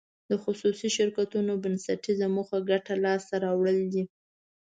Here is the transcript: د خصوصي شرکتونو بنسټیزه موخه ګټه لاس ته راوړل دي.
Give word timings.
د 0.29 0.31
خصوصي 0.43 0.89
شرکتونو 0.97 1.51
بنسټیزه 1.63 2.27
موخه 2.35 2.57
ګټه 2.69 2.93
لاس 3.03 3.21
ته 3.29 3.35
راوړل 3.45 3.79
دي. 3.93 4.03